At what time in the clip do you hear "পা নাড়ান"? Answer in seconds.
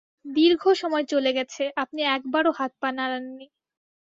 2.81-3.25